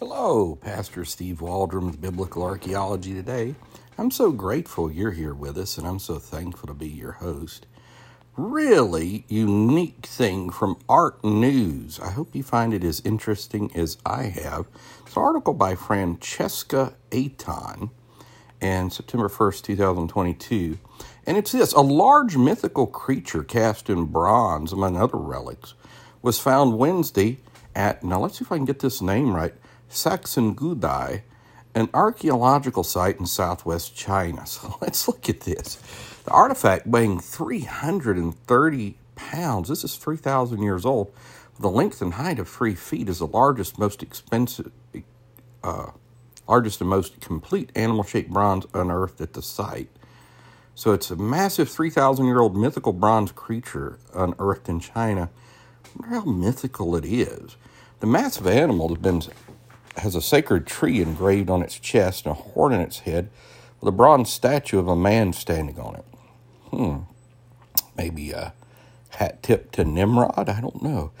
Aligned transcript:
Hello, 0.00 0.56
Pastor 0.56 1.04
Steve 1.04 1.42
Waldron's 1.42 1.96
Biblical 1.96 2.42
Archaeology 2.42 3.12
today. 3.12 3.54
I'm 3.98 4.10
so 4.10 4.32
grateful 4.32 4.90
you're 4.90 5.10
here 5.10 5.34
with 5.34 5.58
us, 5.58 5.76
and 5.76 5.86
I'm 5.86 5.98
so 5.98 6.18
thankful 6.18 6.68
to 6.68 6.72
be 6.72 6.88
your 6.88 7.12
host. 7.12 7.66
Really 8.34 9.26
unique 9.28 10.06
thing 10.06 10.48
from 10.48 10.78
Art 10.88 11.22
News. 11.22 12.00
I 12.00 12.12
hope 12.12 12.34
you 12.34 12.42
find 12.42 12.72
it 12.72 12.82
as 12.82 13.02
interesting 13.04 13.76
as 13.76 13.98
I 14.06 14.22
have. 14.22 14.68
It's 15.04 15.16
an 15.16 15.22
article 15.22 15.52
by 15.52 15.74
Francesca 15.74 16.94
Aton, 17.12 17.90
and 18.58 18.90
September 18.90 19.28
1st, 19.28 19.64
2022. 19.64 20.78
And 21.26 21.36
it's 21.36 21.52
this 21.52 21.74
a 21.74 21.82
large 21.82 22.38
mythical 22.38 22.86
creature 22.86 23.44
cast 23.44 23.90
in 23.90 24.06
bronze, 24.06 24.72
among 24.72 24.96
other 24.96 25.18
relics, 25.18 25.74
was 26.22 26.38
found 26.38 26.78
Wednesday 26.78 27.40
at, 27.74 28.02
now 28.02 28.20
let's 28.20 28.38
see 28.38 28.44
if 28.46 28.50
I 28.50 28.56
can 28.56 28.64
get 28.64 28.78
this 28.78 29.02
name 29.02 29.36
right, 29.36 29.52
Saxingudai, 29.90 31.22
an 31.74 31.88
archaeological 31.92 32.84
site 32.84 33.18
in 33.18 33.26
southwest 33.26 33.96
China. 33.96 34.44
So 34.46 34.76
let's 34.80 35.08
look 35.08 35.28
at 35.28 35.40
this. 35.40 35.76
The 36.24 36.30
artifact 36.30 36.86
weighing 36.86 37.20
330 37.20 38.96
pounds, 39.16 39.68
this 39.68 39.84
is 39.84 39.96
3,000 39.96 40.62
years 40.62 40.84
old, 40.84 41.12
a 41.62 41.68
length 41.68 42.00
and 42.00 42.14
height 42.14 42.38
of 42.38 42.48
three 42.48 42.74
feet, 42.74 43.08
is 43.08 43.18
the 43.18 43.26
largest, 43.26 43.78
most 43.78 44.02
expensive, 44.02 44.72
uh, 45.62 45.90
largest 46.48 46.80
and 46.80 46.88
most 46.88 47.20
complete 47.20 47.70
animal 47.74 48.02
shaped 48.02 48.30
bronze 48.30 48.66
unearthed 48.72 49.20
at 49.20 49.34
the 49.34 49.42
site. 49.42 49.90
So 50.74 50.92
it's 50.92 51.10
a 51.10 51.16
massive 51.16 51.68
3,000 51.68 52.24
year 52.24 52.40
old 52.40 52.56
mythical 52.56 52.92
bronze 52.92 53.32
creature 53.32 53.98
unearthed 54.14 54.68
in 54.68 54.80
China. 54.80 55.28
I 55.84 55.88
wonder 55.98 56.14
how 56.16 56.24
mythical 56.24 56.96
it 56.96 57.04
is. 57.04 57.56
The 58.00 58.06
massive 58.06 58.46
animal 58.46 58.88
has 58.88 58.98
been 58.98 59.22
has 59.96 60.14
a 60.14 60.22
sacred 60.22 60.66
tree 60.66 61.00
engraved 61.00 61.50
on 61.50 61.62
its 61.62 61.78
chest 61.78 62.26
and 62.26 62.32
a 62.32 62.38
horn 62.38 62.72
in 62.72 62.80
its 62.80 63.00
head 63.00 63.28
with 63.80 63.88
a 63.88 63.96
bronze 63.96 64.30
statue 64.30 64.78
of 64.78 64.88
a 64.88 64.96
man 64.96 65.32
standing 65.32 65.78
on 65.78 65.96
it. 65.96 66.04
Hmm. 66.70 66.98
Maybe 67.96 68.30
a 68.30 68.54
hat 69.10 69.42
tip 69.42 69.72
to 69.72 69.84
Nimrod? 69.84 70.48
I 70.48 70.60
don't 70.60 70.82
know. 70.82 71.12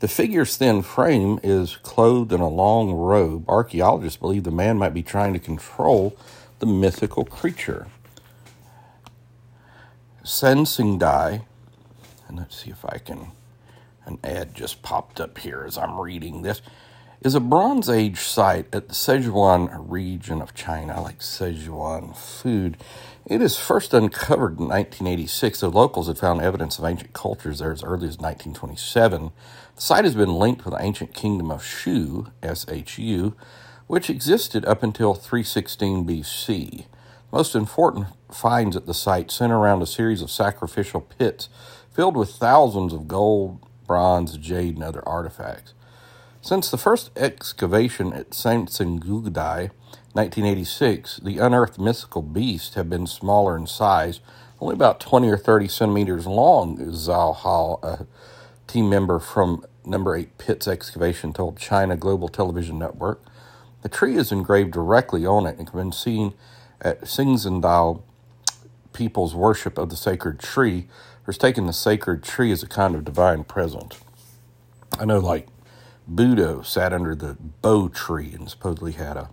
The 0.00 0.08
figure's 0.08 0.56
thin 0.56 0.82
frame 0.82 1.38
is 1.42 1.76
clothed 1.76 2.32
in 2.32 2.40
a 2.40 2.48
long 2.48 2.92
robe. 2.92 3.48
Archaeologists 3.48 4.18
believe 4.18 4.44
the 4.44 4.50
man 4.50 4.76
might 4.76 4.94
be 4.94 5.02
trying 5.02 5.32
to 5.32 5.38
control 5.38 6.16
the 6.58 6.66
mythical 6.66 7.24
creature. 7.24 7.86
Sensingdai, 10.24 11.42
and 12.28 12.36
let's 12.36 12.62
see 12.62 12.70
if 12.70 12.84
I 12.84 12.98
can. 12.98 13.32
An 14.06 14.18
ad 14.22 14.54
just 14.54 14.82
popped 14.82 15.20
up 15.20 15.38
here 15.38 15.64
as 15.66 15.78
I'm 15.78 15.98
reading 15.98 16.42
this 16.42 16.60
is 17.24 17.34
a 17.34 17.40
Bronze 17.40 17.88
Age 17.88 18.18
site 18.18 18.66
at 18.70 18.88
the 18.88 18.94
Sichuan 18.94 19.86
region 19.88 20.42
of 20.42 20.52
China, 20.52 21.00
like 21.00 21.20
Sichuan 21.20 22.14
food. 22.14 22.76
It 23.24 23.40
is 23.40 23.56
first 23.56 23.94
uncovered 23.94 24.58
in 24.58 24.68
1986, 24.68 25.60
though 25.60 25.68
locals 25.68 26.08
had 26.08 26.18
found 26.18 26.42
evidence 26.42 26.78
of 26.78 26.84
ancient 26.84 27.14
cultures 27.14 27.60
there 27.60 27.72
as 27.72 27.82
early 27.82 28.08
as 28.08 28.18
1927. 28.18 29.32
The 29.74 29.80
site 29.80 30.04
has 30.04 30.14
been 30.14 30.34
linked 30.34 30.66
with 30.66 30.74
the 30.74 30.82
ancient 30.82 31.14
kingdom 31.14 31.50
of 31.50 31.64
Shu, 31.64 32.26
S-H-U, 32.42 33.34
which 33.86 34.10
existed 34.10 34.66
up 34.66 34.82
until 34.82 35.14
316 35.14 36.06
BC. 36.06 36.84
Most 37.32 37.54
important 37.54 38.08
finds 38.30 38.76
at 38.76 38.84
the 38.84 38.92
site 38.92 39.30
center 39.30 39.56
around 39.56 39.80
a 39.80 39.86
series 39.86 40.20
of 40.20 40.30
sacrificial 40.30 41.00
pits 41.00 41.48
filled 41.90 42.18
with 42.18 42.32
thousands 42.32 42.92
of 42.92 43.08
gold, 43.08 43.66
bronze, 43.86 44.36
jade, 44.36 44.74
and 44.74 44.84
other 44.84 45.06
artifacts. 45.08 45.72
Since 46.44 46.70
the 46.70 46.76
first 46.76 47.10
excavation 47.16 48.12
at 48.12 48.32
Sansingudai, 48.32 49.70
1986, 50.12 51.16
the 51.24 51.38
unearthed 51.38 51.78
mythical 51.78 52.20
beasts 52.20 52.74
have 52.74 52.90
been 52.90 53.06
smaller 53.06 53.56
in 53.56 53.66
size, 53.66 54.20
only 54.60 54.74
about 54.74 55.00
20 55.00 55.26
or 55.30 55.38
30 55.38 55.68
centimeters 55.68 56.26
long, 56.26 56.76
Zhao 56.76 57.34
Hao, 57.34 57.78
a 57.82 58.06
team 58.66 58.90
member 58.90 59.18
from 59.18 59.64
Number 59.86 60.14
8 60.14 60.36
Pits 60.36 60.68
Excavation, 60.68 61.32
told 61.32 61.56
China 61.56 61.96
Global 61.96 62.28
Television 62.28 62.78
Network. 62.78 63.24
The 63.80 63.88
tree 63.88 64.16
is 64.16 64.30
engraved 64.30 64.72
directly 64.72 65.24
on 65.24 65.46
it 65.46 65.56
and 65.56 65.66
can 65.66 65.88
be 65.88 65.96
seen 65.96 66.34
at 66.78 67.04
Xingzhendao 67.04 68.02
people's 68.92 69.34
worship 69.34 69.78
of 69.78 69.88
the 69.88 69.96
sacred 69.96 70.40
tree, 70.40 70.88
has 71.24 71.38
taken 71.38 71.64
the 71.64 71.72
sacred 71.72 72.22
tree 72.22 72.52
as 72.52 72.62
a 72.62 72.68
kind 72.68 72.94
of 72.94 73.02
divine 73.02 73.44
present. 73.44 73.98
I 74.98 75.06
know, 75.06 75.20
like, 75.20 75.48
Buddha 76.08 76.64
sat 76.64 76.92
under 76.92 77.14
the 77.14 77.36
bo 77.62 77.88
tree 77.88 78.32
and 78.34 78.48
supposedly 78.48 78.92
had 78.92 79.16
a 79.16 79.30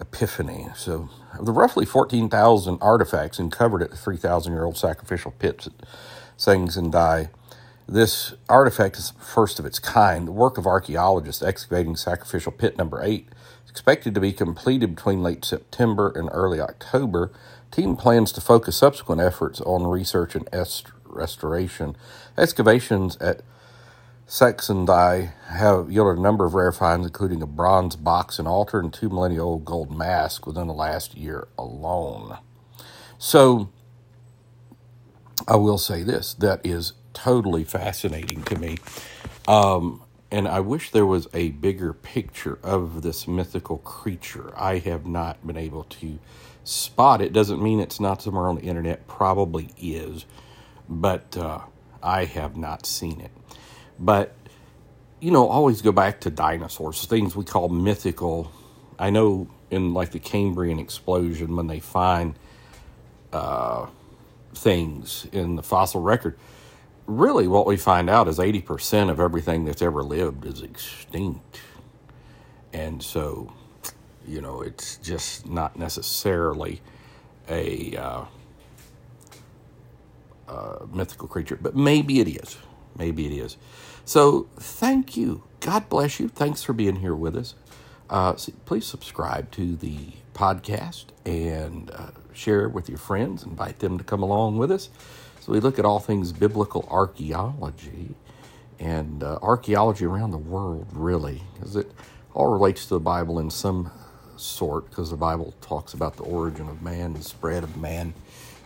epiphany. 0.00 0.68
So, 0.76 1.10
of 1.38 1.46
the 1.46 1.52
roughly 1.52 1.86
14,000 1.86 2.78
artifacts 2.80 3.38
uncovered 3.38 3.82
at 3.82 3.90
the 3.90 3.96
3,000 3.96 4.52
year 4.52 4.64
old 4.64 4.76
sacrificial 4.76 5.32
pits 5.32 5.66
at 5.66 5.74
Zhangzhendai, 6.38 7.30
this 7.88 8.34
artifact 8.48 8.98
is 8.98 9.12
first 9.20 9.58
of 9.58 9.66
its 9.66 9.78
kind. 9.78 10.28
The 10.28 10.32
work 10.32 10.58
of 10.58 10.66
archaeologists 10.66 11.42
excavating 11.42 11.96
sacrificial 11.96 12.52
pit 12.52 12.78
number 12.78 13.02
eight 13.02 13.28
is 13.64 13.70
expected 13.70 14.14
to 14.14 14.20
be 14.20 14.32
completed 14.32 14.94
between 14.94 15.22
late 15.22 15.44
September 15.44 16.12
and 16.14 16.28
early 16.32 16.60
October. 16.60 17.32
Team 17.70 17.96
plans 17.96 18.32
to 18.32 18.40
focus 18.40 18.76
subsequent 18.76 19.20
efforts 19.22 19.60
on 19.62 19.86
research 19.86 20.34
and 20.34 20.48
est- 20.52 20.92
restoration. 21.06 21.96
Excavations 22.36 23.16
at 23.18 23.42
Saxingdai 24.28 25.32
have 25.46 25.90
yielded 25.90 26.18
a 26.18 26.20
number 26.20 26.44
of 26.44 26.52
rare 26.52 26.70
finds, 26.70 27.06
including 27.06 27.40
a 27.40 27.46
bronze 27.46 27.96
box 27.96 28.38
and 28.38 28.46
altar 28.46 28.78
and 28.78 28.92
two 28.92 29.08
millennia 29.08 29.42
old 29.42 29.64
gold 29.64 29.96
mask 29.96 30.46
within 30.46 30.66
the 30.66 30.74
last 30.74 31.16
year 31.16 31.48
alone. 31.56 32.36
So, 33.16 33.70
I 35.48 35.56
will 35.56 35.78
say 35.78 36.02
this 36.02 36.34
that 36.34 36.60
is 36.62 36.92
totally 37.14 37.64
fascinating 37.64 38.42
to 38.42 38.58
me. 38.58 38.76
Um, 39.48 40.02
and 40.30 40.46
I 40.46 40.60
wish 40.60 40.90
there 40.90 41.06
was 41.06 41.26
a 41.32 41.52
bigger 41.52 41.94
picture 41.94 42.58
of 42.62 43.00
this 43.00 43.26
mythical 43.26 43.78
creature. 43.78 44.52
I 44.58 44.76
have 44.76 45.06
not 45.06 45.46
been 45.46 45.56
able 45.56 45.84
to 45.84 46.18
spot 46.64 47.22
it. 47.22 47.32
Doesn't 47.32 47.62
mean 47.62 47.80
it's 47.80 47.98
not 47.98 48.20
somewhere 48.20 48.48
on 48.48 48.56
the 48.56 48.62
internet, 48.62 49.08
probably 49.08 49.70
is, 49.78 50.26
but 50.86 51.34
uh, 51.38 51.60
I 52.02 52.26
have 52.26 52.58
not 52.58 52.84
seen 52.84 53.22
it. 53.22 53.30
But, 53.98 54.34
you 55.20 55.30
know, 55.30 55.48
always 55.48 55.82
go 55.82 55.92
back 55.92 56.20
to 56.20 56.30
dinosaurs, 56.30 57.04
things 57.06 57.34
we 57.34 57.44
call 57.44 57.68
mythical. 57.68 58.52
I 58.98 59.10
know 59.10 59.48
in 59.70 59.94
like 59.94 60.12
the 60.12 60.18
Cambrian 60.18 60.78
explosion, 60.78 61.56
when 61.56 61.66
they 61.66 61.80
find 61.80 62.34
uh, 63.32 63.86
things 64.54 65.26
in 65.32 65.56
the 65.56 65.62
fossil 65.62 66.00
record, 66.00 66.38
really 67.06 67.48
what 67.48 67.66
we 67.66 67.76
find 67.76 68.08
out 68.08 68.28
is 68.28 68.38
80% 68.38 69.10
of 69.10 69.20
everything 69.20 69.64
that's 69.64 69.82
ever 69.82 70.02
lived 70.02 70.44
is 70.46 70.62
extinct. 70.62 71.60
And 72.72 73.02
so, 73.02 73.52
you 74.26 74.40
know, 74.40 74.60
it's 74.62 74.98
just 74.98 75.48
not 75.48 75.78
necessarily 75.78 76.80
a 77.48 77.96
uh, 77.96 78.24
uh, 80.48 80.86
mythical 80.92 81.28
creature, 81.28 81.58
but 81.60 81.74
maybe 81.74 82.20
it 82.20 82.28
is. 82.28 82.58
Maybe 82.96 83.26
it 83.26 83.32
is. 83.32 83.56
So 84.04 84.48
thank 84.56 85.16
you. 85.16 85.44
God 85.60 85.88
bless 85.88 86.18
you. 86.18 86.28
Thanks 86.28 86.62
for 86.62 86.72
being 86.72 86.96
here 86.96 87.14
with 87.14 87.36
us. 87.36 87.54
Uh, 88.08 88.34
please 88.64 88.86
subscribe 88.86 89.50
to 89.52 89.76
the 89.76 90.12
podcast 90.32 91.06
and 91.26 91.90
uh, 91.90 92.10
share 92.32 92.68
with 92.68 92.88
your 92.88 92.98
friends. 92.98 93.42
Invite 93.42 93.80
them 93.80 93.98
to 93.98 94.04
come 94.04 94.22
along 94.22 94.56
with 94.56 94.70
us. 94.70 94.88
So 95.40 95.52
we 95.52 95.60
look 95.60 95.78
at 95.78 95.84
all 95.84 95.98
things 95.98 96.32
biblical 96.32 96.86
archaeology 96.90 98.14
and 98.78 99.22
uh, 99.22 99.38
archaeology 99.42 100.04
around 100.04 100.30
the 100.30 100.38
world, 100.38 100.86
really, 100.92 101.42
because 101.54 101.76
it 101.76 101.90
all 102.34 102.52
relates 102.52 102.86
to 102.86 102.94
the 102.94 103.00
Bible 103.00 103.38
in 103.38 103.50
some 103.50 103.90
sort, 104.36 104.88
because 104.88 105.10
the 105.10 105.16
Bible 105.16 105.54
talks 105.60 105.94
about 105.94 106.16
the 106.16 106.22
origin 106.22 106.68
of 106.68 106.80
man, 106.80 107.14
the 107.14 107.22
spread 107.22 107.64
of 107.64 107.76
man, 107.76 108.14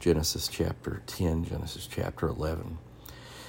Genesis 0.00 0.48
chapter 0.48 1.02
10, 1.06 1.44
Genesis 1.44 1.86
chapter 1.90 2.26
11. 2.28 2.78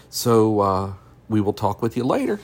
So 0.09 0.59
uh, 0.61 0.94
we 1.29 1.41
will 1.41 1.53
talk 1.53 1.81
with 1.81 1.97
you 1.97 2.03
later. 2.03 2.39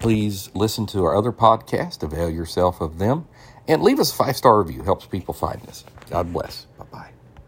Please 0.00 0.50
listen 0.54 0.86
to 0.88 1.04
our 1.04 1.16
other 1.16 1.32
podcast, 1.32 2.02
avail 2.02 2.30
yourself 2.30 2.80
of 2.80 2.98
them, 2.98 3.26
and 3.66 3.82
leave 3.82 3.98
us 4.00 4.12
a 4.12 4.14
five 4.14 4.36
star 4.36 4.60
review. 4.62 4.82
Helps 4.82 5.06
people 5.06 5.34
find 5.34 5.62
us. 5.68 5.84
God 6.10 6.32
bless. 6.32 6.66